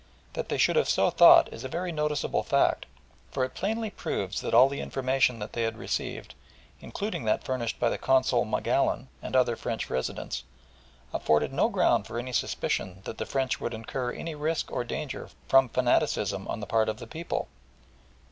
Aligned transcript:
That 0.33 0.49
they 0.49 0.57
should 0.57 0.77
have 0.77 0.89
so 0.89 1.11
thought 1.11 1.53
is 1.53 1.63
a 1.63 1.67
very 1.67 1.91
noticeable 1.91 2.41
fact, 2.41 2.87
for 3.29 3.45
it 3.45 3.53
plainly 3.53 3.91
proves 3.91 4.41
that 4.41 4.51
all 4.51 4.67
the 4.67 4.79
information 4.81 5.37
that 5.37 5.53
they 5.53 5.61
had 5.61 5.77
received, 5.77 6.33
including 6.79 7.25
that 7.25 7.43
furnished 7.43 7.79
by 7.79 7.89
the 7.89 7.99
Consul 7.99 8.43
Magallon 8.43 9.09
and 9.21 9.35
other 9.35 9.55
French 9.55 9.91
residents, 9.91 10.43
afforded 11.13 11.53
no 11.53 11.69
ground 11.69 12.07
for 12.07 12.17
any 12.17 12.33
suspicion 12.33 13.01
that 13.03 13.19
the 13.19 13.27
French 13.27 13.61
would 13.61 13.75
incur 13.75 14.11
any 14.11 14.33
risk 14.33 14.71
or 14.71 14.83
danger 14.83 15.29
from 15.47 15.69
fanaticism 15.69 16.47
on 16.47 16.61
the 16.61 16.65
part 16.65 16.89
of 16.89 16.97
the 16.97 17.05
people. 17.05 17.47